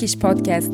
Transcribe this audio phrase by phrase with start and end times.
[0.00, 0.72] Easy Turkish Podcast.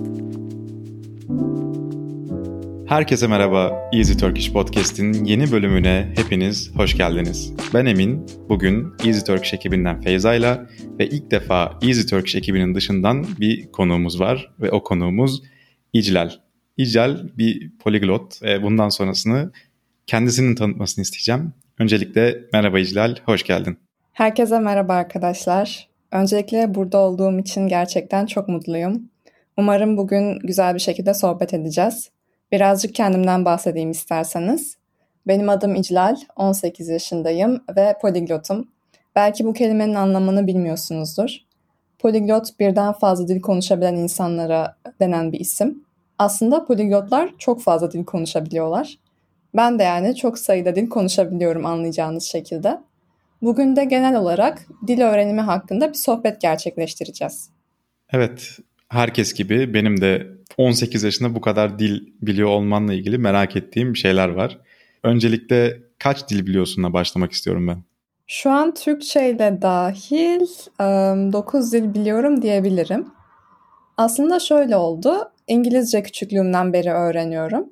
[2.88, 3.90] Herkese merhaba.
[3.92, 7.52] Easy Turkish Podcast'in yeni bölümüne hepiniz hoş geldiniz.
[7.74, 8.26] Ben Emin.
[8.48, 10.66] Bugün Easy Turkish ekibinden Feyza'yla
[10.98, 15.42] ve ilk defa Easy Turkish ekibinin dışından bir konuğumuz var ve o konuğumuz
[15.92, 16.30] İclal.
[16.76, 19.52] İclal bir poliglot bundan sonrasını
[20.06, 21.52] kendisinin tanıtmasını isteyeceğim.
[21.78, 23.78] Öncelikle merhaba İclal, hoş geldin.
[24.12, 25.88] Herkese merhaba arkadaşlar.
[26.12, 29.10] Öncelikle burada olduğum için gerçekten çok mutluyum.
[29.58, 32.10] Umarım bugün güzel bir şekilde sohbet edeceğiz.
[32.52, 34.76] Birazcık kendimden bahsedeyim isterseniz.
[35.26, 38.68] Benim adım İclal, 18 yaşındayım ve poliglotum.
[39.16, 41.36] Belki bu kelimenin anlamını bilmiyorsunuzdur.
[41.98, 45.84] Poliglot birden fazla dil konuşabilen insanlara denen bir isim.
[46.18, 48.98] Aslında poliglotlar çok fazla dil konuşabiliyorlar.
[49.56, 52.80] Ben de yani çok sayıda dil konuşabiliyorum anlayacağınız şekilde.
[53.42, 57.50] Bugün de genel olarak dil öğrenimi hakkında bir sohbet gerçekleştireceğiz.
[58.12, 58.58] Evet,
[58.88, 64.28] herkes gibi benim de 18 yaşında bu kadar dil biliyor olmanla ilgili merak ettiğim şeyler
[64.28, 64.58] var.
[65.02, 67.82] Öncelikle kaç dil biliyorsunla başlamak istiyorum ben.
[68.26, 70.46] Şu an Türkçe ile dahil
[71.32, 73.06] 9 dil biliyorum diyebilirim.
[73.96, 75.30] Aslında şöyle oldu.
[75.46, 77.66] İngilizce küçüklüğümden beri öğreniyorum.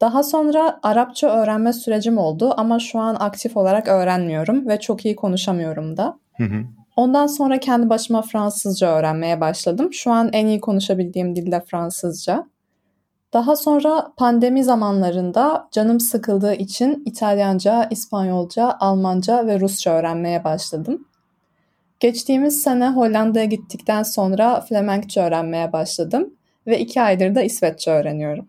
[0.00, 5.16] Daha sonra Arapça öğrenme sürecim oldu ama şu an aktif olarak öğrenmiyorum ve çok iyi
[5.16, 6.18] konuşamıyorum da.
[6.36, 6.64] Hı hı.
[6.96, 9.92] Ondan sonra kendi başıma Fransızca öğrenmeye başladım.
[9.92, 12.46] Şu an en iyi konuşabildiğim dil de Fransızca.
[13.32, 21.08] Daha sonra pandemi zamanlarında canım sıkıldığı için İtalyanca, İspanyolca, Almanca ve Rusça öğrenmeye başladım.
[22.00, 26.34] Geçtiğimiz sene Hollanda'ya gittikten sonra Flemenkçe öğrenmeye başladım
[26.66, 28.48] ve iki aydır da İsveççe öğreniyorum.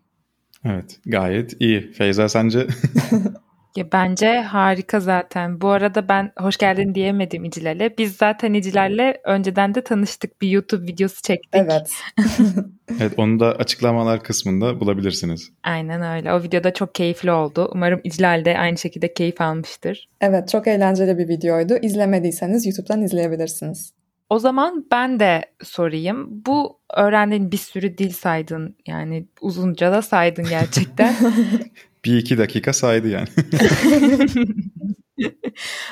[0.64, 1.92] Evet gayet iyi.
[1.92, 2.66] Feyza sence?
[3.76, 5.60] Ya bence harika zaten.
[5.60, 7.98] Bu arada ben hoş geldin diyemedim İciler'le.
[7.98, 10.40] Biz zaten İciler'le önceden de tanıştık.
[10.40, 11.50] Bir YouTube videosu çektik.
[11.52, 11.90] Evet.
[13.00, 15.50] evet onu da açıklamalar kısmında bulabilirsiniz.
[15.64, 16.32] Aynen öyle.
[16.32, 17.70] O videoda çok keyifli oldu.
[17.74, 20.08] Umarım İcilal de aynı şekilde keyif almıştır.
[20.20, 21.76] Evet çok eğlenceli bir videoydu.
[21.82, 23.92] İzlemediyseniz YouTube'dan izleyebilirsiniz.
[24.30, 26.42] O zaman ben de sorayım.
[26.46, 28.76] Bu öğrendiğin bir sürü dil saydın.
[28.86, 31.14] Yani uzunca da saydın gerçekten.
[32.06, 33.28] bir iki dakika saydı yani.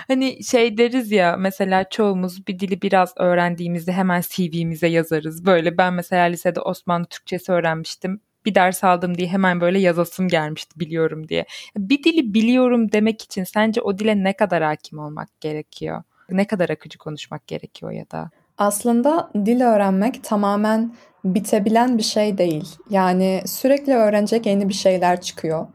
[0.09, 5.47] hani şey deriz ya mesela çoğumuz bir dili biraz öğrendiğimizde hemen CV'mize yazarız.
[5.47, 8.21] Böyle ben mesela lisede Osmanlı Türkçesi öğrenmiştim.
[8.47, 11.47] Bir ders aldım diye hemen böyle yazasım gelmişti biliyorum diye.
[11.77, 16.03] Bir dili biliyorum demek için sence o dile ne kadar hakim olmak gerekiyor?
[16.31, 18.31] Ne kadar akıcı konuşmak gerekiyor ya da?
[18.59, 20.95] Aslında dil öğrenmek tamamen
[21.25, 22.69] bitebilen bir şey değil.
[22.91, 25.67] Yani sürekli öğrenecek yeni bir şeyler çıkıyor.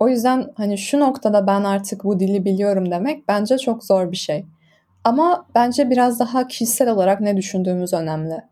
[0.00, 4.16] O yüzden hani şu noktada ben artık bu dili biliyorum demek bence çok zor bir
[4.16, 4.44] şey.
[5.04, 8.42] Ama bence biraz daha kişisel olarak ne düşündüğümüz önemli.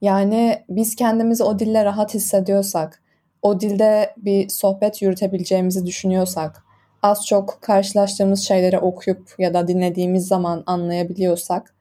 [0.00, 3.02] Yani biz kendimizi o dille rahat hissediyorsak,
[3.42, 6.62] o dilde bir sohbet yürütebileceğimizi düşünüyorsak,
[7.02, 11.74] az çok karşılaştığımız şeyleri okuyup ya da dinlediğimiz zaman anlayabiliyorsak,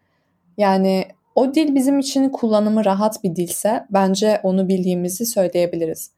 [0.57, 1.05] yani
[1.35, 6.11] o dil bizim için kullanımı rahat bir dilse bence onu bildiğimizi söyleyebiliriz.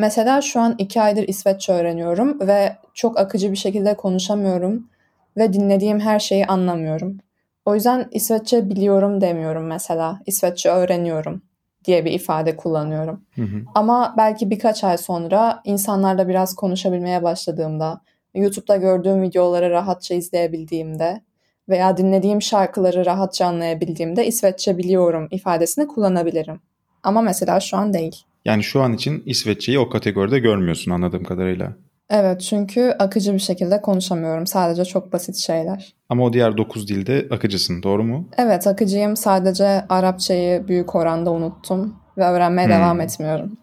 [0.00, 4.88] Mesela şu an iki aydır İsveççe öğreniyorum ve çok akıcı bir şekilde konuşamıyorum
[5.36, 7.18] ve dinlediğim her şeyi anlamıyorum.
[7.64, 10.20] O yüzden İsveççe biliyorum demiyorum mesela.
[10.26, 11.42] İsveççe öğreniyorum
[11.84, 13.24] diye bir ifade kullanıyorum.
[13.34, 13.62] Hı hı.
[13.74, 18.00] Ama belki birkaç ay sonra insanlarla biraz konuşabilmeye başladığımda,
[18.34, 21.20] YouTube'da gördüğüm videoları rahatça izleyebildiğimde
[21.68, 26.60] veya dinlediğim şarkıları rahatça anlayabildiğimde İsveççe biliyorum ifadesini kullanabilirim.
[27.02, 28.24] Ama mesela şu an değil.
[28.44, 31.76] Yani şu an için İsveççeyi o kategoride görmüyorsun anladığım kadarıyla.
[32.10, 34.46] Evet çünkü akıcı bir şekilde konuşamıyorum.
[34.46, 35.92] Sadece çok basit şeyler.
[36.08, 38.28] Ama o diğer 9 dilde akıcısın doğru mu?
[38.38, 39.16] Evet akıcıyım.
[39.16, 42.74] Sadece Arapçayı büyük oranda unuttum ve öğrenmeye hmm.
[42.74, 43.58] devam etmiyorum.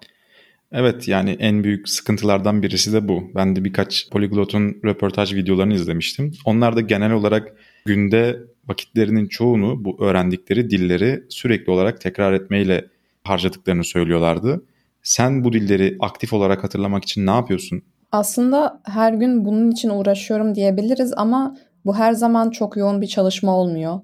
[0.72, 3.24] Evet yani en büyük sıkıntılardan birisi de bu.
[3.36, 6.34] Ben de birkaç poliglotun röportaj videolarını izlemiştim.
[6.46, 7.54] Onlar da genel olarak
[7.86, 12.86] günde vakitlerinin çoğunu bu öğrendikleri dilleri sürekli olarak tekrar etmeyle
[13.24, 14.64] harcadıklarını söylüyorlardı.
[15.08, 17.82] Sen bu dilleri aktif olarak hatırlamak için ne yapıyorsun?
[18.12, 23.58] Aslında her gün bunun için uğraşıyorum diyebiliriz ama bu her zaman çok yoğun bir çalışma
[23.58, 24.00] olmuyor.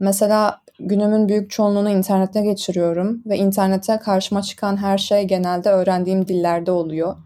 [0.00, 6.70] Mesela günümün büyük çoğunluğunu internette geçiriyorum ve internette karşıma çıkan her şey genelde öğrendiğim dillerde
[6.70, 7.16] oluyor.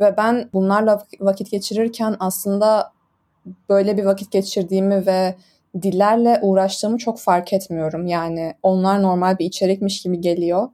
[0.00, 2.92] Ve ben bunlarla vakit geçirirken aslında
[3.68, 5.34] böyle bir vakit geçirdiğimi ve
[5.82, 8.06] dillerle uğraştığımı çok fark etmiyorum.
[8.06, 10.68] Yani onlar normal bir içerikmiş gibi geliyor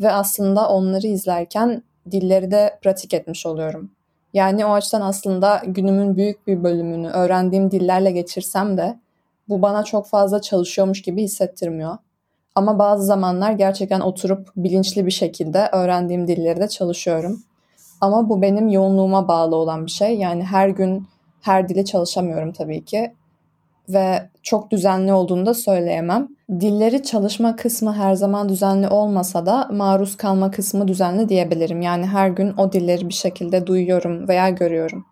[0.00, 3.90] ve aslında onları izlerken dilleri de pratik etmiş oluyorum.
[4.34, 8.98] Yani o açıdan aslında günümün büyük bir bölümünü öğrendiğim dillerle geçirsem de
[9.48, 11.96] bu bana çok fazla çalışıyormuş gibi hissettirmiyor.
[12.54, 17.42] Ama bazı zamanlar gerçekten oturup bilinçli bir şekilde öğrendiğim dilleri de çalışıyorum.
[18.00, 20.16] Ama bu benim yoğunluğuma bağlı olan bir şey.
[20.18, 21.06] Yani her gün
[21.40, 23.14] her dili çalışamıyorum tabii ki.
[23.92, 26.28] Ve çok düzenli olduğunu da söyleyemem.
[26.50, 31.82] Dilleri çalışma kısmı her zaman düzenli olmasa da maruz kalma kısmı düzenli diyebilirim.
[31.82, 35.06] Yani her gün o dilleri bir şekilde duyuyorum veya görüyorum.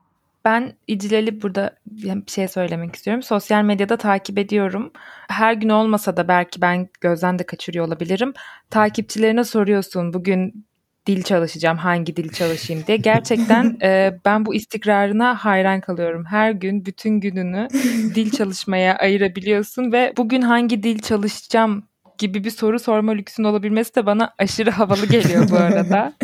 [0.44, 3.22] Ben İcileli burada bir şey söylemek istiyorum.
[3.22, 4.92] Sosyal medyada takip ediyorum.
[5.28, 8.32] Her gün olmasa da belki ben gözden de kaçırıyor olabilirim.
[8.70, 10.67] Takipçilerine soruyorsun bugün
[11.08, 12.96] dil çalışacağım, hangi dil çalışayım diye.
[12.96, 16.24] Gerçekten e, ben bu istikrarına hayran kalıyorum.
[16.24, 17.68] Her gün bütün gününü
[18.14, 21.84] dil çalışmaya ayırabiliyorsun ve bugün hangi dil çalışacağım
[22.18, 26.12] gibi bir soru sorma lüksün olabilmesi de bana aşırı havalı geliyor bu arada.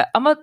[0.00, 0.36] E, ama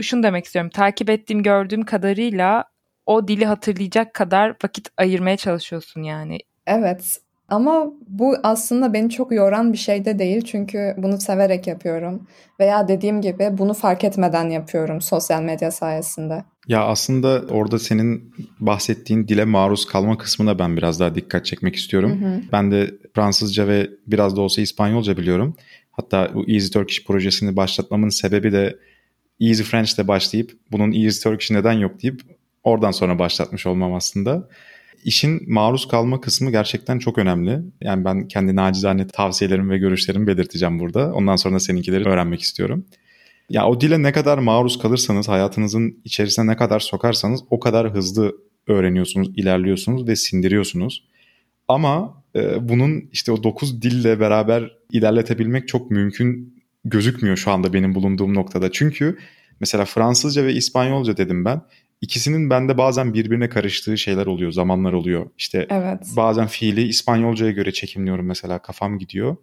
[0.00, 0.70] şunu demek istiyorum.
[0.74, 2.64] Takip ettiğim, gördüğüm kadarıyla
[3.06, 6.38] o dili hatırlayacak kadar vakit ayırmaya çalışıyorsun yani.
[6.66, 7.20] Evet.
[7.50, 12.26] Ama bu aslında beni çok yoran bir şey de değil çünkü bunu severek yapıyorum.
[12.60, 16.44] Veya dediğim gibi bunu fark etmeden yapıyorum sosyal medya sayesinde.
[16.68, 22.22] Ya aslında orada senin bahsettiğin dile maruz kalma kısmına ben biraz daha dikkat çekmek istiyorum.
[22.22, 22.42] Hı hı.
[22.52, 25.56] Ben de Fransızca ve biraz da olsa İspanyolca biliyorum.
[25.90, 28.76] Hatta bu Easy Turkish projesini başlatmamın sebebi de
[29.40, 32.22] Easy French'te başlayıp bunun Easy Turkish neden yok deyip
[32.64, 34.48] oradan sonra başlatmış olmam aslında.
[35.04, 37.60] İşin maruz kalma kısmı gerçekten çok önemli.
[37.80, 41.12] Yani ben kendi nacizane tavsiyelerimi ve görüşlerimi belirteceğim burada.
[41.14, 42.84] Ondan sonra seninkileri öğrenmek istiyorum.
[43.50, 48.36] Ya o dile ne kadar maruz kalırsanız, hayatınızın içerisine ne kadar sokarsanız o kadar hızlı
[48.66, 51.04] öğreniyorsunuz, ilerliyorsunuz ve sindiriyorsunuz.
[51.68, 57.94] Ama e, bunun işte o 9 dille beraber ilerletebilmek çok mümkün gözükmüyor şu anda benim
[57.94, 58.72] bulunduğum noktada.
[58.72, 59.18] Çünkü
[59.60, 61.62] mesela Fransızca ve İspanyolca dedim ben.
[62.00, 65.30] İkisinin bende bazen birbirine karıştığı şeyler oluyor, zamanlar oluyor.
[65.38, 66.00] İşte evet.
[66.16, 69.36] bazen fiili İspanyolcaya göre çekimliyorum mesela kafam gidiyor.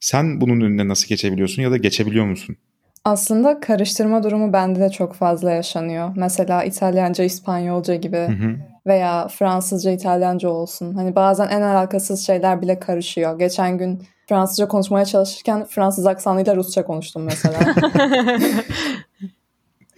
[0.00, 2.56] Sen bunun önüne nasıl geçebiliyorsun ya da geçebiliyor musun?
[3.04, 6.12] Aslında karıştırma durumu bende de çok fazla yaşanıyor.
[6.16, 8.56] Mesela İtalyanca, İspanyolca gibi hı hı.
[8.86, 10.94] veya Fransızca, İtalyanca olsun.
[10.94, 13.38] Hani bazen en alakasız şeyler bile karışıyor.
[13.38, 17.58] Geçen gün Fransızca konuşmaya çalışırken Fransız aksanıyla Rusça konuştum mesela.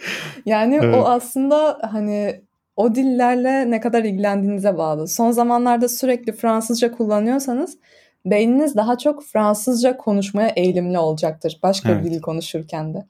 [0.46, 0.94] yani evet.
[0.94, 2.40] o aslında hani
[2.76, 5.08] o dillerle ne kadar ilgilendiğinize bağlı.
[5.08, 7.78] Son zamanlarda sürekli Fransızca kullanıyorsanız
[8.25, 12.04] beyniniz daha çok Fransızca konuşmaya eğilimli olacaktır başka evet.
[12.04, 13.06] bir dil konuşurken de.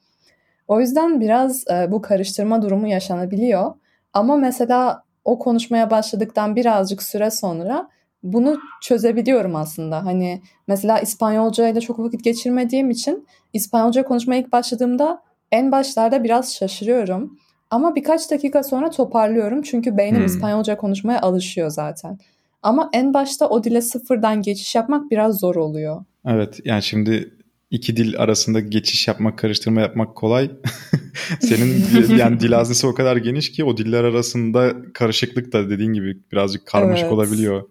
[0.68, 3.74] O yüzden biraz e, bu karıştırma durumu yaşanabiliyor.
[4.12, 7.88] Ama mesela o konuşmaya başladıktan birazcık süre sonra
[8.22, 10.04] bunu çözebiliyorum aslında.
[10.04, 15.22] Hani mesela İspanyolca ile çok vakit geçirmediğim için İspanyolca konuşmaya ilk başladığımda
[15.52, 17.38] en başlarda biraz şaşırıyorum.
[17.70, 20.26] Ama birkaç dakika sonra toparlıyorum çünkü beynim hmm.
[20.26, 22.18] İspanyolca konuşmaya alışıyor zaten.
[22.62, 26.04] Ama en başta o dile sıfırdan geçiş yapmak biraz zor oluyor.
[26.26, 27.34] Evet yani şimdi
[27.70, 30.50] iki dil arasında geçiş yapmak, karıştırma yapmak kolay.
[31.40, 31.84] Senin
[32.18, 36.66] yani dil haznesi o kadar geniş ki o diller arasında karışıklık da dediğin gibi birazcık
[36.66, 37.12] karmaşık evet.
[37.12, 37.62] olabiliyor.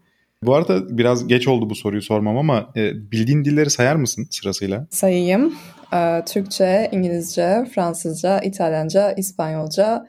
[0.43, 4.87] Bu arada biraz geç oldu bu soruyu sormam ama e, bildiğin dilleri sayar mısın sırasıyla?
[4.89, 5.53] Sayayım.
[5.93, 10.07] E, Türkçe, İngilizce, Fransızca, İtalyanca, İspanyolca,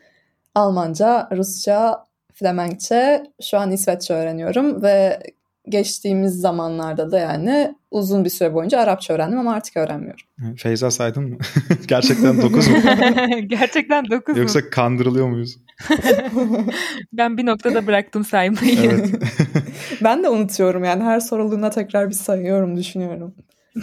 [0.55, 5.21] Almanca, Rusça, Flemenkçe, şu an İsveççe öğreniyorum ve
[5.69, 10.25] geçtiğimiz zamanlarda da yani uzun bir süre boyunca Arapça öğrendim ama artık öğrenmiyorum.
[10.57, 11.37] Feyza saydın mı?
[11.89, 12.77] Gerçekten 9 mu?
[13.47, 14.41] Gerçekten 9 mu?
[14.41, 15.59] Yoksa kandırılıyor muyuz?
[17.13, 18.79] ben bir noktada bıraktım saymayı.
[18.85, 19.11] Evet.
[20.03, 23.35] ben de unutuyorum yani her sorulduğunda tekrar bir sayıyorum, düşünüyorum.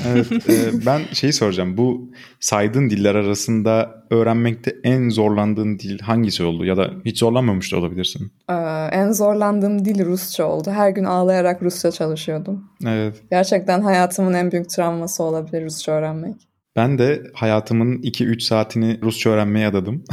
[0.06, 1.78] evet, e, ben şeyi soracağım.
[1.78, 6.66] Bu saydığın diller arasında öğrenmekte en zorlandığın dil hangisi oldu?
[6.66, 8.32] Ya da hiç zorlanmamış da olabilirsin.
[8.50, 8.54] Ee,
[8.92, 10.72] en zorlandığım dil Rusça oldu.
[10.72, 12.72] Her gün ağlayarak Rusça çalışıyordum.
[12.88, 13.22] Evet.
[13.32, 16.49] Gerçekten hayatımın en büyük travması olabilir Rusça öğrenmek.
[16.80, 20.04] Ben de hayatımın 2-3 saatini Rusça öğrenmeye adadım.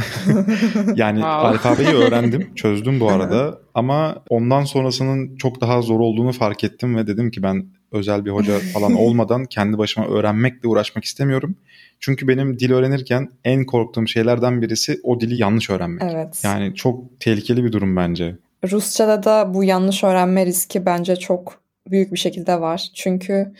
[0.95, 3.59] yani alfabeyi öğrendim, çözdüm bu arada.
[3.73, 8.31] Ama ondan sonrasının çok daha zor olduğunu fark ettim ve dedim ki ben özel bir
[8.31, 11.55] hoca falan olmadan kendi başıma öğrenmekle uğraşmak istemiyorum.
[11.99, 16.03] Çünkü benim dil öğrenirken en korktuğum şeylerden birisi o dili yanlış öğrenmek.
[16.03, 16.41] Evet.
[16.43, 18.35] Yani çok tehlikeli bir durum bence.
[18.71, 22.89] Rusça'da da bu yanlış öğrenme riski bence çok büyük bir şekilde var.
[22.93, 23.53] Çünkü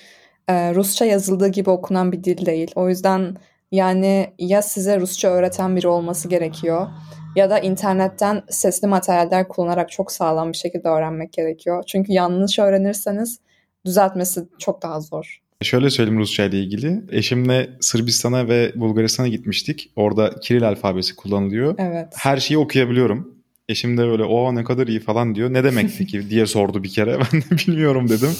[0.47, 2.71] e, Rusça yazıldığı gibi okunan bir dil değil.
[2.75, 3.35] O yüzden
[3.71, 6.87] yani ya size Rusça öğreten biri olması gerekiyor
[7.35, 11.83] ya da internetten sesli materyaller kullanarak çok sağlam bir şekilde öğrenmek gerekiyor.
[11.87, 13.39] Çünkü yanlış öğrenirseniz
[13.85, 15.41] düzeltmesi çok daha zor.
[15.61, 17.01] Şöyle söyleyeyim Rusça ile ilgili.
[17.11, 19.91] Eşimle Sırbistan'a ve Bulgaristan'a gitmiştik.
[19.95, 21.75] Orada Kiril alfabesi kullanılıyor.
[21.77, 22.07] Evet.
[22.17, 23.37] Her şeyi okuyabiliyorum.
[23.69, 25.53] Eşim de böyle o ne kadar iyi falan diyor.
[25.53, 27.17] Ne demekti ki diye sordu bir kere.
[27.33, 28.31] Ben de bilmiyorum dedim.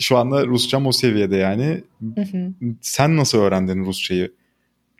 [0.00, 1.84] Şu anda Rusçam o seviyede yani.
[2.14, 2.52] Hı hı.
[2.80, 4.32] Sen nasıl öğrendin Rusçayı?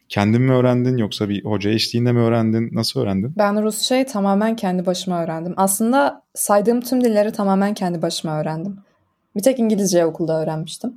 [0.09, 2.71] Kendin mi öğrendin yoksa bir hoca eşliğinde mi öğrendin?
[2.73, 3.35] Nasıl öğrendin?
[3.39, 5.55] Ben Rusçayı tamamen kendi başıma öğrendim.
[5.57, 8.77] Aslında saydığım tüm dilleri tamamen kendi başıma öğrendim.
[9.37, 10.93] Bir tek İngilizce okulda öğrenmiştim.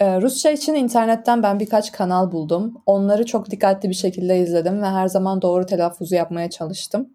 [0.00, 2.82] Ee, Rusça için internetten ben birkaç kanal buldum.
[2.86, 7.08] Onları çok dikkatli bir şekilde izledim ve her zaman doğru telaffuzu yapmaya çalıştım.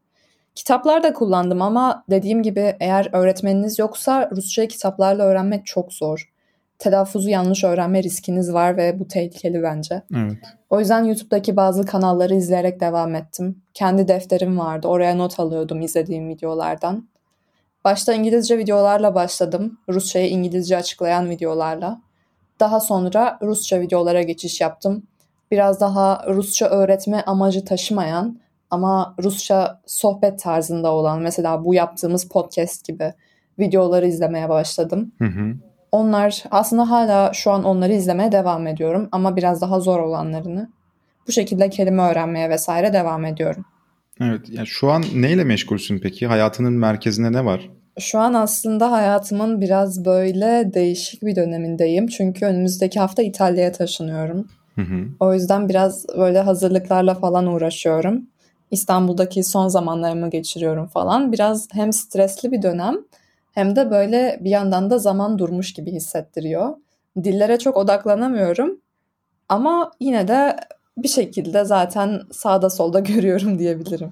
[0.56, 6.32] Kitaplar da kullandım ama dediğim gibi eğer öğretmeniniz yoksa Rusçayı kitaplarla öğrenmek çok zor.
[6.80, 10.02] Telaffuzu yanlış öğrenme riskiniz var ve bu tehlikeli bence.
[10.16, 10.38] Evet.
[10.70, 13.62] O yüzden YouTube'daki bazı kanalları izleyerek devam ettim.
[13.74, 14.88] Kendi defterim vardı.
[14.88, 17.08] Oraya not alıyordum izlediğim videolardan.
[17.84, 19.80] Başta İngilizce videolarla başladım.
[19.90, 22.02] Rusçayı İngilizce açıklayan videolarla.
[22.60, 25.04] Daha sonra Rusça videolara geçiş yaptım.
[25.52, 28.41] Biraz daha Rusça öğretme amacı taşımayan
[28.72, 33.14] ama Rusça sohbet tarzında olan mesela bu yaptığımız podcast gibi
[33.60, 35.12] videoları izlemeye başladım.
[35.18, 35.54] Hı hı.
[35.92, 40.70] Onlar aslında hala şu an onları izlemeye devam ediyorum ama biraz daha zor olanlarını.
[41.28, 43.66] Bu şekilde kelime öğrenmeye vesaire devam ediyorum.
[44.22, 44.42] Evet.
[44.50, 46.28] Yani şu an neyle meşgulsün peki?
[46.28, 47.70] Hayatının merkezinde ne var?
[48.00, 52.08] Şu an aslında hayatımın biraz böyle değişik bir dönemindeyim.
[52.08, 54.48] Çünkü önümüzdeki hafta İtalya'ya taşınıyorum.
[54.76, 55.08] Hı hı.
[55.20, 58.28] O yüzden biraz böyle hazırlıklarla falan uğraşıyorum.
[58.72, 61.32] İstanbul'daki son zamanlarımı geçiriyorum falan.
[61.32, 62.96] Biraz hem stresli bir dönem
[63.52, 66.76] hem de böyle bir yandan da zaman durmuş gibi hissettiriyor.
[67.24, 68.82] Dillere çok odaklanamıyorum
[69.50, 70.56] ama yine de
[70.98, 74.12] bir şekilde zaten sağda solda görüyorum diyebilirim.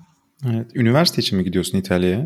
[0.53, 0.67] Evet.
[0.75, 2.25] Üniversite için mi gidiyorsun İtalya'ya?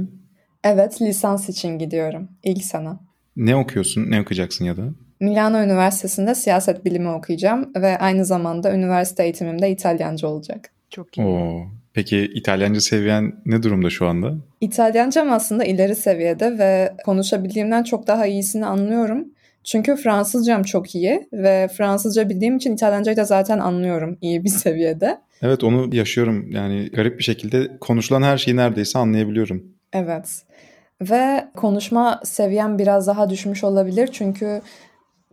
[0.63, 2.89] Evet, lisans için gidiyorum ilk sene.
[3.35, 4.11] Ne okuyorsun?
[4.11, 4.81] Ne okuyacaksın ya da?
[5.19, 10.71] Milano Üniversitesi'nde siyaset bilimi okuyacağım ve aynı zamanda üniversite eğitimim de İtalyanca olacak.
[10.89, 11.27] Çok iyi.
[11.27, 11.67] Oo.
[11.93, 14.33] Peki İtalyanca seviyen ne durumda şu anda?
[14.61, 19.27] İtalyancam aslında ileri seviyede ve konuşabildiğimden çok daha iyisini anlıyorum.
[19.63, 25.17] Çünkü Fransızcam çok iyi ve Fransızca bildiğim için İtalyancayı da zaten anlıyorum iyi bir seviyede.
[25.41, 26.51] Evet onu yaşıyorum.
[26.51, 29.63] Yani garip bir şekilde konuşulan her şeyi neredeyse anlayabiliyorum.
[29.93, 30.43] Evet.
[31.01, 34.61] Ve konuşma seviyem biraz daha düşmüş olabilir çünkü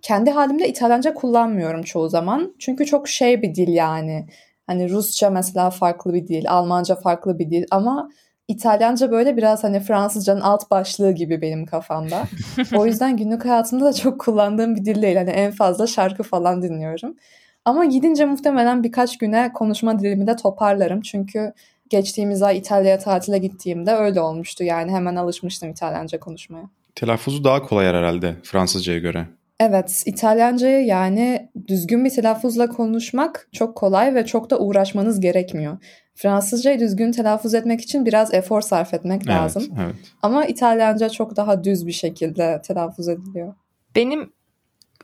[0.02, 2.54] kendi halimde İtalyanca kullanmıyorum çoğu zaman.
[2.58, 4.26] Çünkü çok şey bir dil yani.
[4.70, 8.10] Hani Rusça mesela farklı bir dil, Almanca farklı bir dil ama
[8.48, 12.24] İtalyanca böyle biraz hani Fransızcanın alt başlığı gibi benim kafamda.
[12.76, 15.16] o yüzden günlük hayatımda da çok kullandığım bir dil değil.
[15.16, 17.16] Hani en fazla şarkı falan dinliyorum.
[17.64, 21.00] Ama gidince muhtemelen birkaç güne konuşma dilimi de toparlarım.
[21.00, 21.52] Çünkü
[21.88, 24.64] geçtiğimiz ay İtalya'ya tatile gittiğimde öyle olmuştu.
[24.64, 26.64] Yani hemen alışmıştım İtalyanca konuşmaya.
[26.94, 29.26] Telaffuzu daha kolay herhalde Fransızcaya göre.
[29.60, 35.78] Evet, İtalyancayı yani düzgün bir telaffuzla konuşmak çok kolay ve çok da uğraşmanız gerekmiyor.
[36.14, 39.62] Fransızcayı düzgün telaffuz etmek için biraz efor sarf etmek lazım.
[39.66, 39.94] Evet, evet.
[40.22, 43.54] Ama İtalyanca çok daha düz bir şekilde telaffuz ediliyor.
[43.96, 44.32] Benim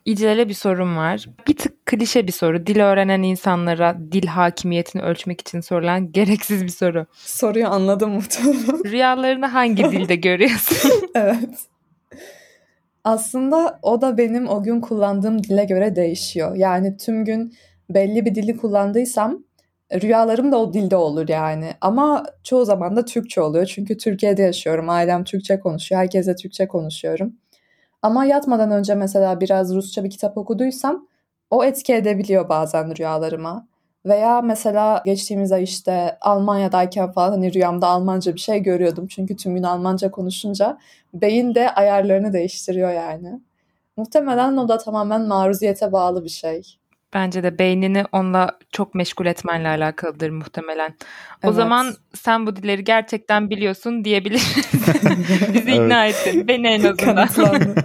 [0.05, 1.29] İclale bir sorum var.
[1.49, 2.67] Bir tık klişe bir soru.
[2.67, 7.07] Dil öğrenen insanlara dil hakimiyetini ölçmek için sorulan gereksiz bir soru.
[7.13, 8.85] Soruyu anladım muhtemelen.
[8.85, 10.91] Rüyalarını hangi dilde görüyorsun?
[11.15, 11.76] evet.
[13.07, 16.57] Aslında o da benim o gün kullandığım dile göre değişiyor.
[16.57, 17.55] Yani tüm gün
[17.91, 19.45] belli bir dili kullandıysam
[19.93, 21.71] rüyalarım da o dilde olur yani.
[21.81, 23.67] Ama çoğu zaman da Türkçe oluyor.
[23.67, 24.89] Çünkü Türkiye'de yaşıyorum.
[24.89, 26.01] Ailem Türkçe konuşuyor.
[26.01, 27.37] Herkese Türkçe konuşuyorum.
[28.03, 31.09] Ama yatmadan önce mesela biraz Rusça bir kitap okuduysam
[31.51, 33.69] o etki edebiliyor bazen rüyalarıma.
[34.07, 39.07] Veya mesela geçtiğimiz ay işte Almanya'dayken falan hani rüyamda Almanca bir şey görüyordum.
[39.07, 40.79] Çünkü tüm gün Almanca konuşunca
[41.15, 43.41] beyin de ayarlarını değiştiriyor yani.
[43.97, 46.63] Muhtemelen o da tamamen maruziyete bağlı bir şey.
[47.15, 50.91] Bence de beynini onunla çok meşgul etmenle alakalıdır muhtemelen.
[50.91, 50.93] O
[51.43, 51.55] Evet.
[51.55, 54.57] zaman sen bu dilleri gerçekten biliyorsun diyebiliriz.
[55.55, 56.49] Bizi ikna ettin.
[56.49, 57.29] Beni en azından.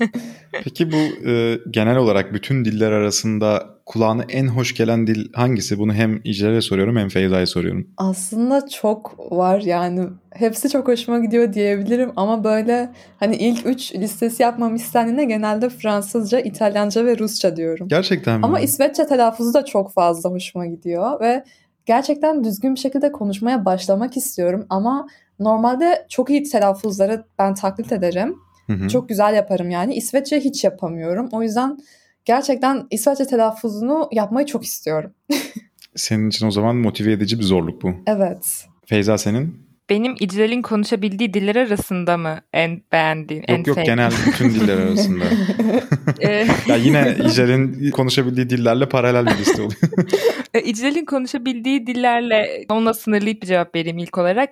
[0.64, 5.78] Peki bu e, genel olarak bütün diller arasında kulağına en hoş gelen dil hangisi?
[5.78, 7.86] Bunu hem İclal'e soruyorum hem Feyza'ya soruyorum.
[7.96, 14.42] Aslında çok var yani hepsi çok hoşuma gidiyor diyebilirim ama böyle hani ilk üç listesi
[14.42, 17.88] yapmam istendiğinde genelde Fransızca, İtalyanca ve Rusça diyorum.
[17.88, 18.46] Gerçekten mi?
[18.46, 21.44] Ama İsveççe telaffuzu da çok fazla hoşuma gidiyor ve
[21.86, 25.06] gerçekten düzgün bir şekilde konuşmaya başlamak istiyorum ama
[25.40, 28.36] normalde çok iyi telaffuzları ben taklit ederim.
[28.66, 28.88] Hı hı.
[28.88, 29.94] Çok güzel yaparım yani.
[29.94, 31.28] İsveççe hiç yapamıyorum.
[31.32, 31.78] O yüzden
[32.24, 35.12] gerçekten İsveççe telaffuzunu yapmayı çok istiyorum.
[35.96, 37.94] Senin için o zaman motive edici bir zorluk bu.
[38.06, 38.66] Evet.
[38.86, 39.66] Feyza senin?
[39.90, 45.24] Benim İclal'in konuşabildiği diller arasında mı en beğendiğin, en Yok yok genel bütün diller arasında.
[46.20, 49.80] Ee, ya yine İclal'in konuşabildiği dillerle paralel bir liste oluyor.
[50.54, 54.50] E, İclal'in konuşabildiği dillerle ona sınırlayıp bir cevap vereyim ilk olarak.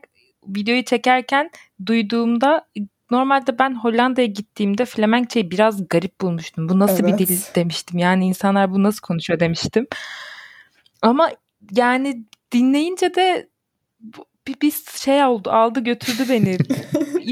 [0.49, 1.51] Videoyu çekerken
[1.87, 2.67] duyduğumda
[3.11, 6.69] normalde ben Hollanda'ya gittiğimde Flemenkçeyi biraz garip bulmuştum.
[6.69, 7.21] Bu nasıl evet.
[7.21, 7.99] bir dil demiştim.
[7.99, 9.87] Yani insanlar bu nasıl konuşuyor demiştim.
[11.03, 11.31] Ama
[11.71, 13.49] yani dinleyince de
[14.47, 16.59] bir, bir şey oldu aldı götürdü beni.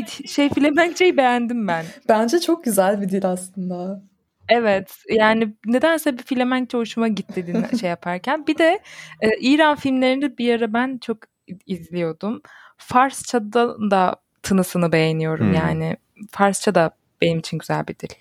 [0.26, 1.84] şey Flemenkçeyi beğendim ben.
[2.08, 4.02] Bence çok güzel bir dil aslında.
[4.48, 8.46] Evet yani nedense bir Flemenkçe hoşuma gitti din şey yaparken.
[8.46, 8.80] Bir de
[9.20, 11.18] e, İran filmlerini bir ara ben çok
[11.66, 12.42] izliyordum.
[12.76, 15.54] Farsça'da da tınısını beğeniyorum hmm.
[15.54, 15.96] yani.
[16.30, 16.90] Farsça da
[17.22, 18.14] benim için güzel bir dil.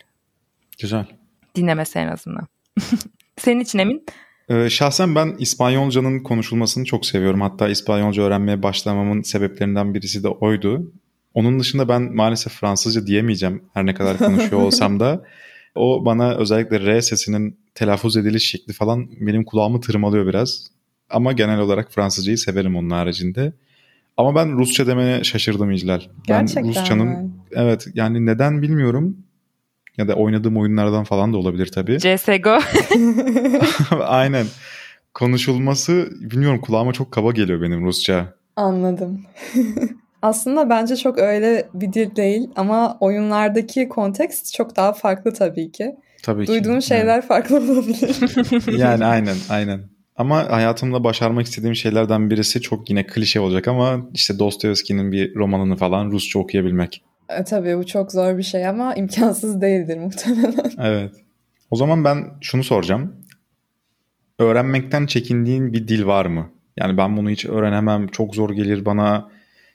[0.80, 1.06] Güzel.
[1.56, 2.48] Dinlemesi en azından.
[3.38, 4.06] Senin için Emin?
[4.50, 7.42] Ee, şahsen ben İspanyolcanın konuşulmasını çok seviyorum.
[7.42, 10.92] Hatta İspanyolca öğrenmeye başlamamın sebeplerinden birisi de oydu.
[11.34, 15.24] Onun dışında ben maalesef Fransızca diyemeyeceğim her ne kadar konuşuyor olsam da.
[15.75, 20.68] O bana özellikle R sesinin telaffuz ediliş şekli falan benim kulağımı tırmalıyor biraz.
[21.10, 23.54] Ama genel olarak Fransızcayı severim onun haricinde.
[24.18, 26.01] Ama ben Rusça demeye şaşırdım İclal.
[26.27, 27.32] Gerçekten ben Rusçanın mi?
[27.51, 29.18] evet yani neden bilmiyorum.
[29.98, 32.00] Ya da oynadığım oyunlardan falan da olabilir tabii.
[32.00, 32.60] CSGO.
[34.03, 34.46] Aynen.
[35.13, 38.34] Konuşulması bilmiyorum kulağıma çok kaba geliyor benim Rusça.
[38.56, 39.22] Anladım.
[40.22, 45.96] Aslında bence çok öyle bir dil değil ama oyunlardaki kontekst çok daha farklı tabii ki.
[46.24, 46.86] Tabii Duyduğun ki.
[46.86, 47.22] şeyler yani.
[47.22, 48.15] farklı olabilir.
[48.77, 49.82] yani aynen aynen.
[50.22, 55.75] Ama hayatımda başarmak istediğim şeylerden birisi çok yine klişe olacak ama işte Dostoyevski'nin bir romanını
[55.75, 57.04] falan Rusça okuyabilmek.
[57.30, 60.72] E, tabii bu çok zor bir şey ama imkansız değildir muhtemelen.
[60.80, 61.12] Evet.
[61.72, 63.16] O zaman ben şunu soracağım.
[64.40, 66.50] Öğrenmekten çekindiğin bir dil var mı?
[66.78, 69.30] Yani ben bunu hiç öğrenemem, çok zor gelir bana,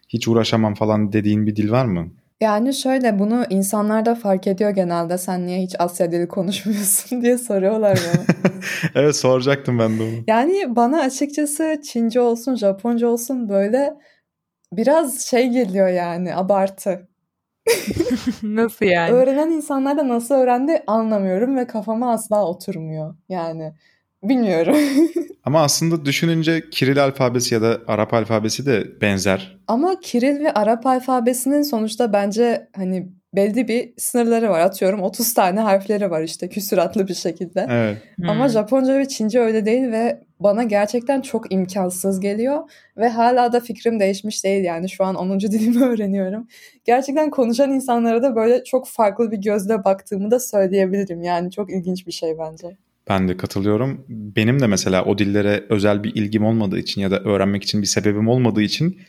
[0.08, 2.10] hiç uğraşamam falan dediğin bir dil var mı?
[2.40, 5.18] Yani şöyle bunu insanlar da fark ediyor genelde.
[5.18, 8.24] Sen niye hiç Asya dili konuşmuyorsun diye soruyorlar bana.
[8.94, 10.24] evet soracaktım ben de onu.
[10.26, 13.94] Yani bana açıkçası Çince olsun, Japonca olsun böyle
[14.72, 17.08] biraz şey geliyor yani abartı.
[18.42, 19.12] nasıl yani?
[19.12, 23.14] Öğrenen insanlar da nasıl öğrendi anlamıyorum ve kafama asla oturmuyor.
[23.28, 23.74] Yani
[24.22, 24.76] bilmiyorum.
[25.44, 29.58] Ama aslında düşününce Kiril alfabesi ya da Arap alfabesi de benzer.
[29.66, 34.60] Ama Kiril ve Arap alfabesinin sonuçta bence hani belli bir sınırları var.
[34.60, 37.66] Atıyorum 30 tane harfleri var işte küsuratlı bir şekilde.
[37.70, 37.98] Evet.
[38.28, 38.48] Ama hmm.
[38.48, 42.70] Japonca ve Çince öyle değil ve bana gerçekten çok imkansız geliyor.
[42.96, 45.40] Ve hala da fikrim değişmiş değil yani şu an 10.
[45.40, 46.48] dilimi öğreniyorum.
[46.84, 51.22] Gerçekten konuşan insanlara da böyle çok farklı bir gözle baktığımı da söyleyebilirim.
[51.22, 52.76] Yani çok ilginç bir şey bence.
[53.08, 54.04] Ben de katılıyorum.
[54.08, 57.86] Benim de mesela o dillere özel bir ilgim olmadığı için ya da öğrenmek için bir
[57.86, 59.00] sebebim olmadığı için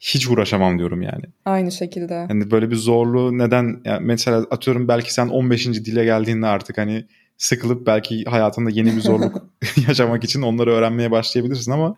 [0.00, 1.24] hiç uğraşamam diyorum yani.
[1.44, 2.26] Aynı şekilde.
[2.28, 5.66] Hani böyle bir zorluğu neden yani mesela atıyorum belki sen 15.
[5.66, 7.04] dile geldiğinde artık hani
[7.38, 9.50] sıkılıp belki hayatında yeni bir zorluk
[9.88, 11.94] yaşamak için onları öğrenmeye başlayabilirsin ama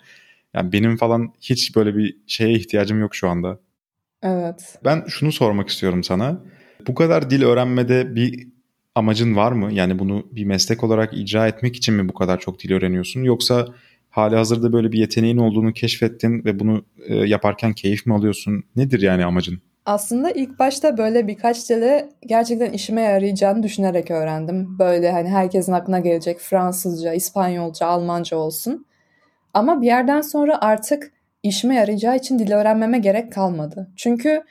[0.55, 3.59] yani benim falan hiç böyle bir şeye ihtiyacım yok şu anda.
[4.23, 4.79] Evet.
[4.85, 6.41] Ben şunu sormak istiyorum sana.
[6.87, 8.49] Bu kadar dil öğrenmede bir
[8.99, 9.73] amacın var mı?
[9.73, 13.23] Yani bunu bir meslek olarak icra etmek için mi bu kadar çok dil öğreniyorsun?
[13.23, 13.67] Yoksa
[14.11, 18.65] hali hazırda böyle bir yeteneğin olduğunu keşfettin ve bunu e, yaparken keyif mi alıyorsun?
[18.77, 19.61] Nedir yani amacın?
[19.87, 24.79] Aslında ilk başta böyle birkaç dili gerçekten işime yarayacağını düşünerek öğrendim.
[24.79, 28.87] Böyle hani herkesin aklına gelecek Fransızca, İspanyolca, Almanca olsun.
[29.55, 33.91] Ama bir yerden sonra artık işime yarayacağı için dil öğrenmeme gerek kalmadı.
[33.97, 34.43] Çünkü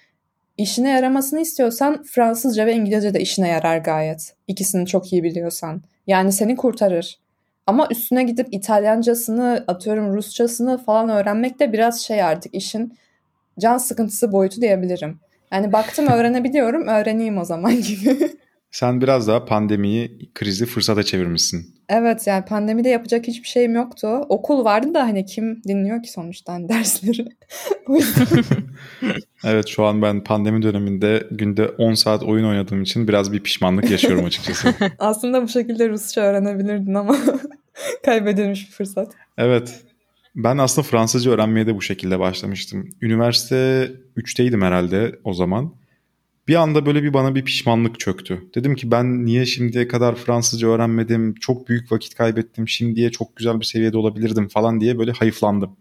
[0.58, 4.36] işine yaramasını istiyorsan Fransızca ve İngilizce de işine yarar gayet.
[4.48, 5.82] İkisini çok iyi biliyorsan.
[6.08, 7.20] Yani seni kurtarır.
[7.68, 12.98] Ama üstüne gidip İtalyancasını, atıyorum Rusçasını falan öğrenmek de biraz şey artık işin
[13.60, 15.20] can sıkıntısı boyutu diyebilirim.
[15.52, 18.38] Yani baktım öğrenebiliyorum, öğreneyim o zaman gibi.
[18.72, 21.78] Sen biraz daha pandemiyi, krizi fırsata çevirmişsin.
[21.90, 24.08] Evet yani pandemide yapacak hiçbir şeyim yoktu.
[24.08, 27.26] Okul vardı da hani kim dinliyor ki sonuçta hani dersleri.
[29.44, 33.92] evet şu an ben pandemi döneminde günde 10 saat oyun oynadığım için biraz bir pişmanlık
[33.92, 34.74] yaşıyorum açıkçası.
[35.00, 37.18] Aslında bu şekilde Rusça öğrenebilirdin ama
[38.06, 39.12] kaybedilmiş bir fırsat.
[39.38, 39.82] Evet.
[40.36, 42.90] Ben aslında Fransızca öğrenmeye de bu şekilde başlamıştım.
[43.02, 45.74] Üniversite 3'teydim herhalde o zaman
[46.48, 48.44] bir anda böyle bir bana bir pişmanlık çöktü.
[48.56, 53.60] Dedim ki ben niye şimdiye kadar Fransızca öğrenmedim, çok büyük vakit kaybettim, şimdiye çok güzel
[53.60, 55.78] bir seviyede olabilirdim falan diye böyle hayıflandım.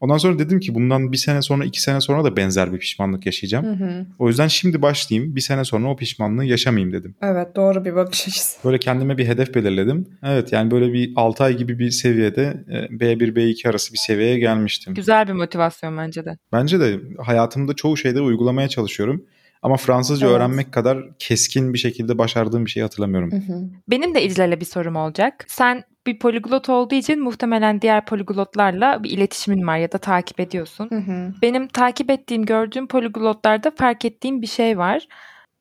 [0.00, 3.26] Ondan sonra dedim ki bundan bir sene sonra iki sene sonra da benzer bir pişmanlık
[3.26, 3.66] yaşayacağım.
[3.66, 4.06] Hı hı.
[4.18, 7.14] O yüzden şimdi başlayayım bir sene sonra o pişmanlığı yaşamayayım dedim.
[7.22, 8.64] Evet doğru bir bakış açısı.
[8.64, 10.06] Böyle kendime bir hedef belirledim.
[10.22, 14.94] Evet yani böyle bir 6 ay gibi bir seviyede B1 B2 arası bir seviyeye gelmiştim.
[14.94, 16.38] Güzel bir motivasyon bence de.
[16.52, 19.24] Bence de hayatımda çoğu şeyde uygulamaya çalışıyorum.
[19.66, 20.36] Ama Fransızca evet.
[20.36, 23.32] öğrenmek kadar keskin bir şekilde başardığım bir şey hatırlamıyorum.
[23.32, 23.70] Hı hı.
[23.88, 25.44] Benim de İclal'e bir sorum olacak.
[25.48, 30.88] Sen bir poliglot olduğu için muhtemelen diğer poliglotlarla bir iletişimin var ya da takip ediyorsun.
[30.90, 31.32] Hı hı.
[31.42, 35.08] Benim takip ettiğim, gördüğüm poliglotlarda fark ettiğim bir şey var.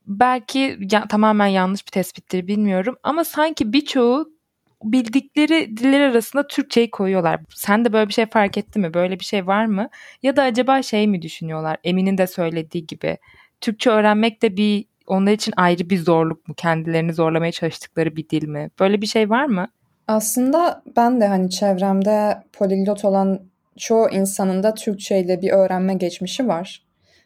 [0.07, 4.35] Belki ya, tamamen yanlış bir tespittir bilmiyorum ama sanki birçoğu
[4.83, 7.39] bildikleri diller arasında Türkçeyi koyuyorlar.
[7.49, 8.93] Sen de böyle bir şey fark etti mi?
[8.93, 9.89] Böyle bir şey var mı?
[10.23, 11.77] Ya da acaba şey mi düşünüyorlar?
[11.83, 13.17] Emin'in de söylediği gibi.
[13.65, 16.53] Türkçe öğrenmek de bir onlar için ayrı bir zorluk mu?
[16.57, 18.69] Kendilerini zorlamaya çalıştıkları bir dil mi?
[18.79, 19.67] Böyle bir şey var mı?
[20.07, 23.39] Aslında ben de hani çevremde poliglot olan
[23.77, 26.83] çoğu insanın da Türkçe ile bir öğrenme geçmişi var.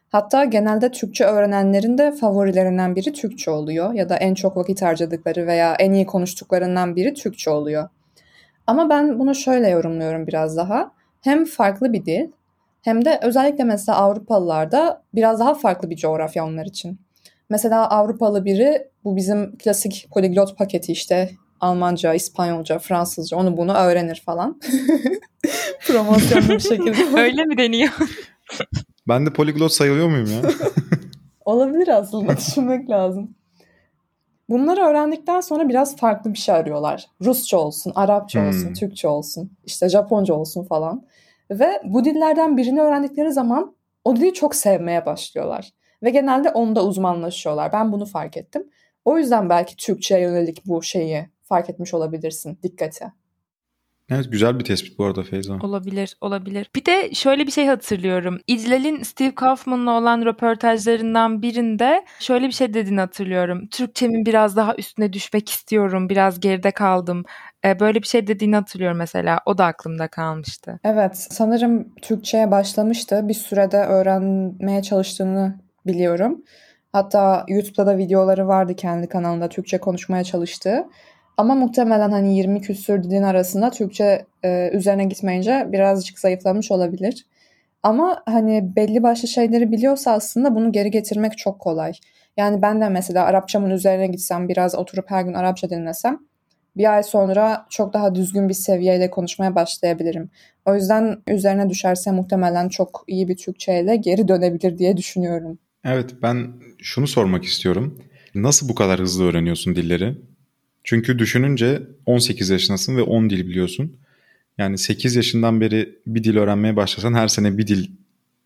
[0.10, 5.47] Hatta genelde Türkçe öğrenenlerin de favorilerinden biri Türkçe oluyor ya da en çok vakit harcadıkları
[5.47, 7.89] veya en iyi konuştuklarından biri Türkçe oluyor.
[8.67, 10.91] Ama ben bunu şöyle yorumluyorum biraz daha.
[11.21, 12.32] Hem farklı bir dil
[12.82, 17.02] hem de özellikle mesela Avrupalılarda biraz daha farklı bir coğrafya onlar için.
[17.50, 24.22] Mesela Avrupalı biri bu bizim klasik poliglot paketi işte Almanca, İspanyolca, Fransızca onu bunu öğrenir
[24.26, 24.60] falan.
[25.88, 26.98] Promosyonlu bir şekilde.
[27.22, 27.92] Öyle mi deniyor?
[29.08, 30.50] Ben de poliglot sayılıyor muyum ya?
[31.46, 33.36] Olabilir aslında düşünmek lazım.
[34.50, 37.06] Bunları öğrendikten sonra biraz farklı bir şey arıyorlar.
[37.22, 38.74] Rusça olsun, Arapça olsun, Hmm.
[38.74, 41.06] Türkçe olsun, işte Japonca olsun falan.
[41.52, 45.70] Ve bu dillerden birini öğrendikleri zaman o dili çok sevmeye başlıyorlar.
[46.04, 47.74] Ve genelde onda uzmanlaşıyorlar.
[47.74, 48.70] Ben bunu fark ettim.
[49.06, 52.60] O yüzden belki Türkçe'ye yönelik bu şeyi fark etmiş olabilirsin.
[52.64, 53.12] Dikkate.
[54.10, 55.54] Evet güzel bir tespit bu arada Feyza.
[55.54, 56.69] Olabilir, olabilir.
[56.76, 58.39] Bir de şöyle bir şey hatırlıyorum.
[58.48, 63.67] İclal'in Steve Kaufman'la olan röportajlarından birinde şöyle bir şey dediğini hatırlıyorum.
[63.67, 67.24] Türkçemin biraz daha üstüne düşmek istiyorum, biraz geride kaldım.
[67.65, 69.39] Ee, böyle bir şey dediğini hatırlıyorum mesela.
[69.45, 70.80] O da aklımda kalmıştı.
[70.84, 73.28] Evet, sanırım Türkçe'ye başlamıştı.
[73.28, 76.43] Bir sürede öğrenmeye çalıştığını biliyorum.
[76.91, 80.86] Hatta YouTube'da da videoları vardı kendi kanalında Türkçe konuşmaya çalıştığı.
[81.39, 87.25] Ama muhtemelen hani 20 küsür dilin arasında Türkçe e, üzerine gitmeyince birazcık zayıflamış olabilir.
[87.84, 91.93] Ama hani belli başlı şeyleri biliyorsa aslında bunu geri getirmek çok kolay.
[92.38, 96.19] Yani ben de mesela Arapçamın üzerine gitsem biraz oturup her gün Arapça dinlesem
[96.78, 100.30] bir ay sonra çok daha düzgün bir seviyeyle konuşmaya başlayabilirim.
[100.65, 105.60] O yüzden üzerine düşerse muhtemelen çok iyi bir Türkçeyle geri dönebilir diye düşünüyorum.
[105.86, 107.99] Evet ben şunu sormak istiyorum.
[108.36, 110.15] Nasıl bu kadar hızlı öğreniyorsun dilleri?
[110.84, 113.98] Çünkü düşününce 18 yaşındasın ve 10 dil biliyorsun.
[114.58, 117.88] Yani 8 yaşından beri bir dil öğrenmeye başlasan her sene bir dil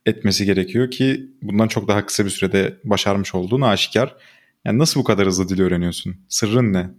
[0.06, 4.15] etmesi gerekiyor ki bundan çok daha kısa bir sürede başarmış olduğun aşikar.
[4.65, 6.15] Yani nasıl bu kadar hızlı dil öğreniyorsun?
[6.30, 6.89] Sırrın ne?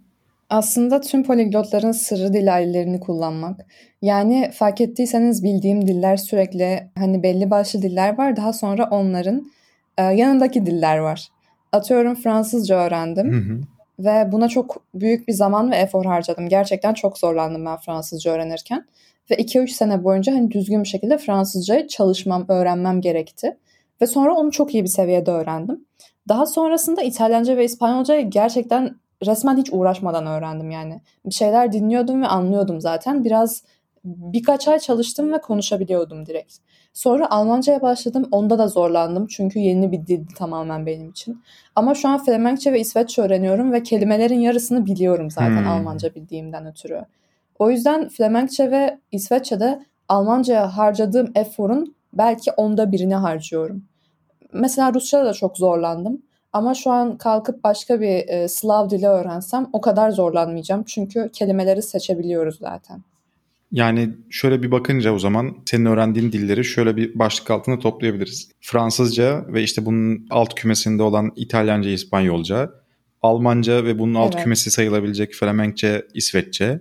[0.49, 3.65] Aslında tüm poliglotların sırrı dil ailelerini kullanmak.
[4.01, 8.35] Yani fark ettiyseniz bildiğim diller sürekli hani belli başlı diller var.
[8.35, 9.51] Daha sonra onların
[9.97, 11.27] e, yanındaki diller var.
[11.71, 13.33] Atıyorum Fransızca öğrendim.
[13.33, 13.61] Hı hı.
[13.99, 16.49] Ve buna çok büyük bir zaman ve efor harcadım.
[16.49, 18.85] Gerçekten çok zorlandım ben Fransızca öğrenirken.
[19.31, 23.57] Ve 2-3 sene boyunca hani düzgün bir şekilde Fransızcayı çalışmam, öğrenmem gerekti.
[24.01, 25.85] Ve sonra onu çok iyi bir seviyede öğrendim.
[26.27, 31.01] Daha sonrasında İtalyanca ve İspanyolcayı gerçekten resmen hiç uğraşmadan öğrendim yani.
[31.25, 33.23] Bir şeyler dinliyordum ve anlıyordum zaten.
[33.23, 33.63] Biraz
[34.05, 36.55] birkaç ay çalıştım ve konuşabiliyordum direkt.
[36.95, 38.27] Sonra Almanca'ya başladım.
[38.31, 41.41] Onda da zorlandım çünkü yeni bir dildi tamamen benim için.
[41.75, 45.67] Ama şu an Flemenkçe ve İsveççe öğreniyorum ve kelimelerin yarısını biliyorum zaten Hmm.
[45.67, 47.01] Almanca bildiğimden ötürü.
[47.59, 53.83] O yüzden Flemenkçe ve İsveççe'de Almanca'ya harcadığım eforun belki onda birini harcıyorum.
[54.53, 56.21] Mesela Rusça'da da çok zorlandım.
[56.53, 60.83] Ama şu an kalkıp başka bir e, Slav dili öğrensem o kadar zorlanmayacağım.
[60.83, 63.01] Çünkü kelimeleri seçebiliyoruz zaten.
[63.71, 68.51] Yani şöyle bir bakınca o zaman senin öğrendiğin dilleri şöyle bir başlık altında toplayabiliriz.
[68.61, 72.71] Fransızca ve işte bunun alt kümesinde olan İtalyanca, İspanyolca,
[73.21, 74.43] Almanca ve bunun alt Evet.
[74.43, 76.79] kümesi sayılabilecek Flemenkçe, İsveççe.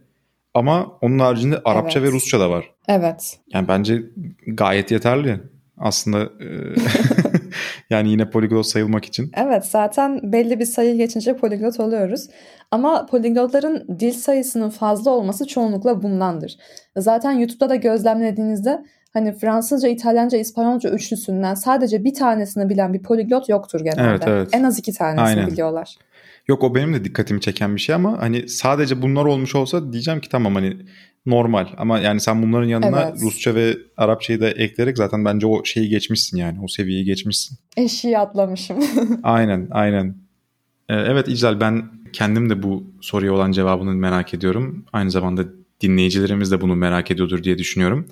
[0.55, 2.09] Ama onun haricinde Arapça Evet.
[2.09, 2.71] ve Rusça da var.
[2.89, 3.39] Evet.
[3.53, 4.03] Yani bence
[4.47, 5.41] gayet yeterli
[5.79, 6.33] aslında.
[7.91, 9.31] yani yine poliglot sayılmak için.
[9.37, 12.29] Evet zaten belli bir sayı geçince poliglot oluyoruz.
[12.71, 16.57] Ama poliglotların dil sayısının fazla olması çoğunlukla bundandır.
[16.97, 23.49] Zaten YouTube'da da gözlemlediğinizde hani Fransızca, İtalyanca, İspanyolca üçlüsünden sadece bir tanesini bilen bir poliglot
[23.49, 24.03] yoktur genelde.
[24.03, 24.49] Evet, evet.
[24.53, 25.47] En az iki tanesini Aynen.
[25.47, 25.97] biliyorlar.
[26.49, 30.21] Yok o benim de dikkatimi çeken bir şey ama hani sadece bunlar olmuş olsa diyeceğim
[30.21, 30.77] ki tamam hani
[31.27, 33.23] normal ama yani sen bunların yanına Evet.
[33.23, 37.59] Rusça ve Arapçayı da ekleyerek zaten bence o şeyi geçmişsin yani o seviyeyi geçmişsin.
[37.77, 38.79] Eşiği atlamışım.
[39.23, 40.17] Aynen aynen.
[40.89, 41.83] Ee, evet İclal ben
[42.13, 44.85] kendim de bu soruya olan cevabını merak ediyorum.
[44.93, 45.43] Aynı zamanda
[45.81, 48.09] dinleyicilerimiz de bunu merak ediyordur diye düşünüyorum.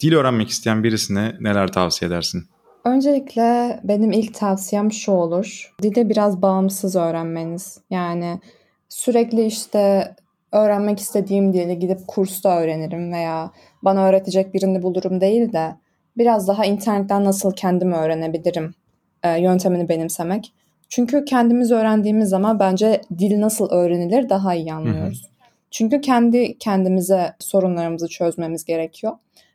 [0.00, 2.44] Dil öğrenmek isteyen birisine neler tavsiye edersin?
[2.84, 5.74] Öncelikle benim ilk tavsiyem şu olur.
[5.82, 7.78] Dili biraz bağımsız öğrenmeniz.
[7.90, 8.40] Yani
[8.88, 10.14] sürekli işte
[10.56, 13.50] öğrenmek istediğim dili gidip kursta öğrenirim veya
[13.82, 15.74] bana öğretecek birini bulurum değil de
[16.16, 18.74] biraz daha internetten nasıl kendim öğrenebilirim
[19.22, 20.52] e, yöntemini benimsemek.
[20.88, 25.22] Çünkü kendimiz öğrendiğimiz zaman bence dil nasıl öğrenilir daha iyi anlıyoruz.
[25.22, 25.36] Hı hı.
[25.70, 29.12] Çünkü kendi kendimize sorunlarımızı çözmemiz gerekiyor.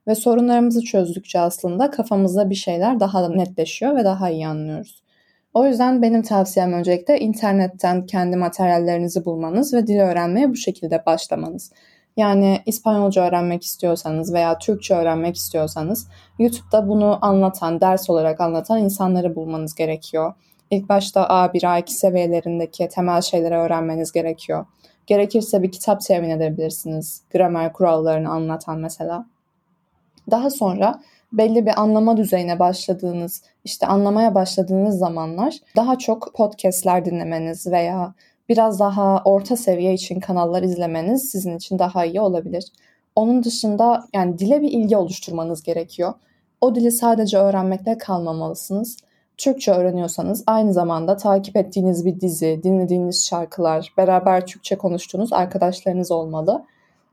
[0.07, 5.00] Ve sorunlarımızı çözdükçe aslında kafamızda bir şeyler daha netleşiyor ve daha iyi anlıyoruz.
[5.53, 11.71] O yüzden benim tavsiyem öncelikle internetten kendi materyallerinizi bulmanız ve dil öğrenmeye bu şekilde başlamanız.
[12.17, 16.07] Yani İspanyolca öğrenmek istiyorsanız veya Türkçe öğrenmek istiyorsanız
[16.39, 20.33] YouTube'da bunu anlatan, ders olarak anlatan insanları bulmanız gerekiyor.
[20.71, 24.65] İlk başta A1, A2 seviyelerindeki temel şeyleri öğrenmeniz gerekiyor.
[25.07, 27.21] Gerekirse bir kitap temin edebilirsiniz.
[27.33, 29.25] Gramer kurallarını anlatan mesela.
[30.31, 31.01] Daha sonra
[31.33, 38.13] belli bir anlama düzeyine başladığınız, işte anlamaya başladığınız zamanlar daha çok podcastler dinlemeniz veya
[38.49, 42.65] biraz daha orta seviye için kanallar izlemeniz sizin için daha iyi olabilir.
[43.15, 46.13] Onun dışında yani dile bir ilgi oluşturmanız gerekiyor.
[46.61, 48.97] O dili sadece öğrenmekle kalmamalısınız.
[49.37, 56.65] Türkçe öğreniyorsanız aynı zamanda takip ettiğiniz bir dizi, dinlediğiniz şarkılar, beraber Türkçe konuştuğunuz arkadaşlarınız olmalı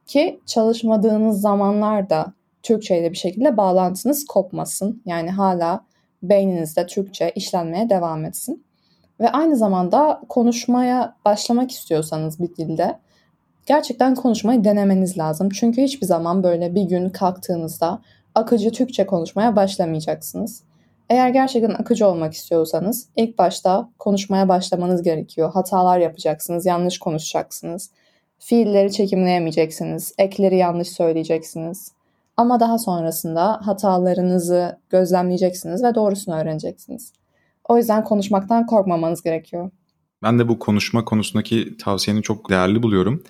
[0.07, 5.03] ki çalışmadığınız zamanlarda Türkçe ile bir şekilde bağlantınız kopmasın.
[5.07, 5.85] Yani hala
[6.23, 8.65] beyninizde Türkçe işlenmeye devam etsin.
[9.21, 12.99] Ve aynı zamanda konuşmaya başlamak istiyorsanız bir dilde
[13.67, 15.49] gerçekten konuşmayı denemeniz lazım.
[15.51, 18.03] Çünkü hiçbir zaman böyle bir gün kalktığınızda
[18.35, 20.63] akıcı Türkçe konuşmaya başlamayacaksınız.
[21.11, 25.53] Eğer gerçekten akıcı olmak istiyorsanız ilk başta konuşmaya başlamanız gerekiyor.
[25.53, 27.91] Hatalar yapacaksınız, yanlış konuşacaksınız.
[28.39, 31.93] Fiilleri çekimleyemeyeceksiniz, ekleri yanlış söyleyeceksiniz.
[32.39, 37.13] Ama daha sonrasında hatalarınızı gözlemleyeceksiniz ve doğrusunu öğreneceksiniz.
[37.69, 39.71] O yüzden konuşmaktan korkmamanız gerekiyor.
[40.23, 43.23] Ben de bu konuşma konusundaki tavsiyeni çok değerli buluyorum.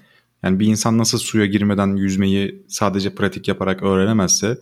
[0.42, 4.59] Yani bir insan nasıl suya girmeden yüzmeyi sadece pratik yaparak öğrenemezse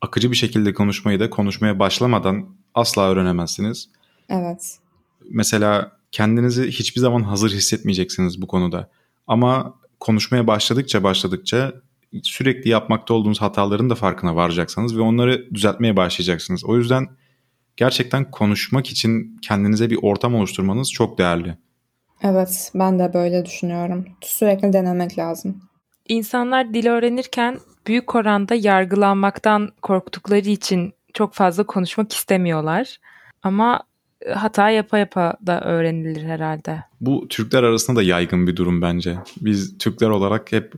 [0.00, 3.88] akıcı bir şekilde konuşmayı da konuşmaya başlamadan asla öğrenemezsiniz.
[4.28, 4.78] Evet.
[5.30, 8.90] Mesela kendinizi hiçbir zaman hazır hissetmeyeceksiniz bu konuda.
[9.26, 11.72] Ama konuşmaya başladıkça başladıkça
[12.22, 16.64] sürekli yapmakta olduğunuz hataların da farkına varacaksınız ve onları düzeltmeye başlayacaksınız.
[16.64, 17.08] O yüzden
[17.76, 21.56] gerçekten konuşmak için kendinize bir ortam oluşturmanız çok değerli.
[22.22, 24.06] Evet, ben de böyle düşünüyorum.
[24.20, 25.62] Sürekli denemek lazım.
[26.08, 32.98] İnsanlar dil öğrenirken büyük oranda yargılanmaktan korktukları için çok fazla konuşmak istemiyorlar.
[33.42, 33.82] Ama
[34.26, 36.84] e, hata yapa yapa da öğrenilir herhalde.
[37.00, 39.16] Bu Türkler arasında da yaygın bir durum bence.
[39.40, 40.72] Biz Türkler olarak hep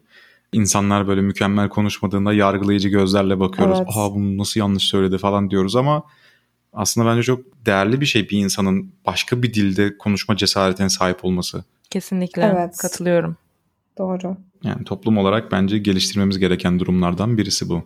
[0.54, 3.78] insanlar böyle mükemmel konuşmadığında yargılayıcı gözlerle bakıyoruz.
[3.78, 3.88] Evet.
[3.94, 6.02] Aa bunu nasıl yanlış söyledi falan diyoruz ama
[6.72, 11.64] aslında bence çok değerli bir şey bir insanın başka bir dilde konuşma cesaretine sahip olması.
[11.90, 12.76] Kesinlikle evet.
[12.76, 13.36] katılıyorum.
[13.98, 14.36] Doğru.
[14.62, 17.84] Yani toplum olarak bence geliştirmemiz gereken durumlardan birisi bu.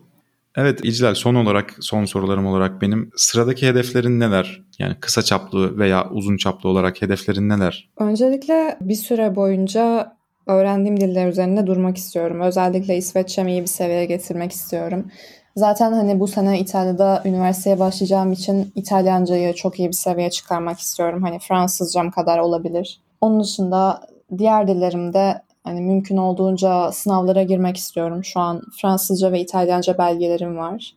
[0.55, 4.61] Evet İclal son olarak son sorularım olarak benim sıradaki hedeflerin neler?
[4.79, 7.89] Yani kısa çaplı veya uzun çaplı olarak hedeflerin neler?
[7.97, 10.13] Öncelikle bir süre boyunca
[10.49, 12.41] öğrendiğim diller üzerinde durmak istiyorum.
[12.41, 15.11] Özellikle İsveççemi iyi bir seviyeye getirmek istiyorum.
[15.55, 21.23] Zaten hani bu sene İtalya'da üniversiteye başlayacağım için İtalyancayı çok iyi bir seviyeye çıkarmak istiyorum.
[21.23, 23.01] Hani Fransızcam kadar olabilir.
[23.21, 24.01] Onun dışında
[24.37, 28.23] diğer dillerimde hani mümkün olduğunca sınavlara girmek istiyorum.
[28.23, 30.95] Şu an Fransızca ve İtalyanca belgelerim var.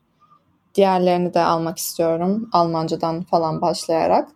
[0.74, 2.48] Diğerlerini de almak istiyorum.
[2.52, 4.28] Almancadan falan başlayarak.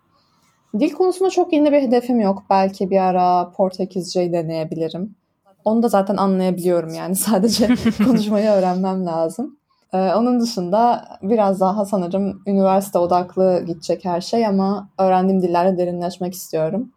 [0.80, 2.42] Dil konusunda çok yeni bir hedefim yok.
[2.50, 5.14] Belki bir ara Portekizceyi deneyebilirim.
[5.64, 7.16] Onu da zaten anlayabiliyorum yani.
[7.16, 7.68] Sadece
[8.04, 9.56] konuşmayı öğrenmem lazım.
[9.92, 16.34] Ee, onun dışında biraz daha sanırım üniversite odaklı gidecek her şey ama öğrendiğim dillerle derinleşmek
[16.34, 16.92] istiyorum.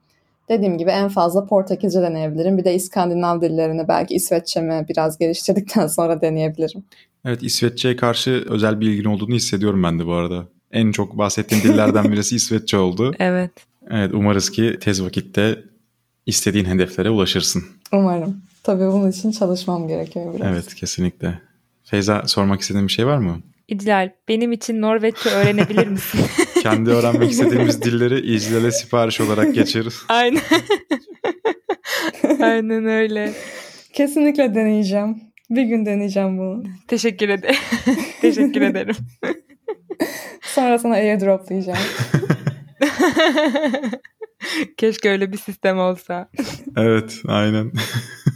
[0.49, 2.57] Dediğim gibi en fazla Portekizce deneyebilirim.
[2.57, 6.83] Bir de İskandinav dillerini belki İsveççemi biraz geliştirdikten sonra deneyebilirim.
[7.25, 10.43] Evet İsveççe'ye karşı özel bir ilgin olduğunu hissediyorum ben de bu arada.
[10.71, 13.13] En çok bahsettiğim dillerden birisi İsveççe oldu.
[13.19, 13.51] evet.
[13.89, 15.63] Evet umarız ki tez vakitte
[16.25, 17.63] istediğin hedeflere ulaşırsın.
[17.93, 18.41] Umarım.
[18.63, 20.47] Tabii bunun için çalışmam gerekiyor biraz.
[20.47, 21.39] Evet kesinlikle.
[21.83, 23.41] Feyza sormak istediğin bir şey var mı?
[23.67, 26.21] İdilal benim için Norveççe öğrenebilir misin?
[26.61, 30.01] Kendi öğrenmek istediğimiz dilleri İclal'e sipariş olarak geçeriz.
[30.09, 30.41] Aynen.
[32.41, 33.33] Aynen öyle.
[33.93, 35.17] Kesinlikle deneyeceğim.
[35.49, 36.63] Bir gün deneyeceğim bunu.
[36.87, 37.55] Teşekkür ederim.
[38.21, 38.95] Teşekkür ederim.
[40.41, 41.79] Sonra sana airdroplayacağım.
[44.77, 46.29] Keşke öyle bir sistem olsa.
[46.77, 47.71] evet aynen.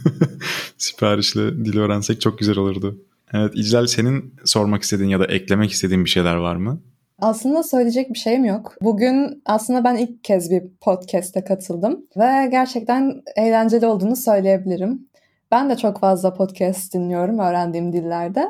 [0.78, 2.98] Siparişle dil öğrensek çok güzel olurdu.
[3.32, 6.80] Evet İclal senin sormak istediğin ya da eklemek istediğin bir şeyler var mı?
[7.18, 8.76] Aslında söyleyecek bir şeyim yok.
[8.82, 15.08] Bugün aslında ben ilk kez bir podcast'e katıldım ve gerçekten eğlenceli olduğunu söyleyebilirim.
[15.50, 18.46] Ben de çok fazla podcast dinliyorum öğrendiğim dillerde.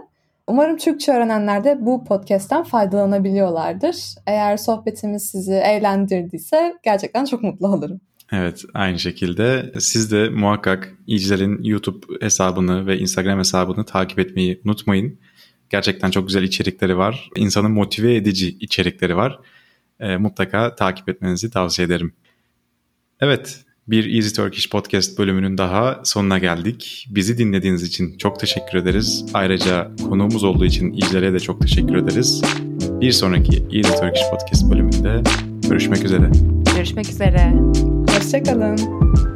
[0.46, 3.96] Umarım Türkçe öğrenenler de bu podcast'ten faydalanabiliyorlardır.
[4.26, 8.00] Eğer sohbetimiz sizi eğlendirdiyse gerçekten çok mutlu olurum.
[8.32, 15.18] Evet aynı şekilde siz de muhakkak İcler'in YouTube hesabını ve Instagram hesabını takip etmeyi unutmayın.
[15.70, 17.30] Gerçekten çok güzel içerikleri var.
[17.36, 19.38] İnsanı motive edici içerikleri var.
[20.00, 22.14] E, mutlaka takip etmenizi tavsiye ederim.
[23.20, 27.06] Evet bir Easy Turkish Podcast bölümünün daha sonuna geldik.
[27.10, 29.24] Bizi dinlediğiniz için çok teşekkür ederiz.
[29.34, 32.42] Ayrıca konuğumuz olduğu için İcler'e de çok teşekkür ederiz.
[33.00, 35.22] Bir sonraki Easy Turkish Podcast bölümünde
[35.68, 36.30] görüşmek üzere.
[36.76, 37.52] Görüşmek üzere.
[38.08, 39.33] Hoşçakalın.